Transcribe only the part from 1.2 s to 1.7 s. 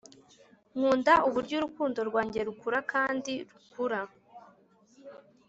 uburyo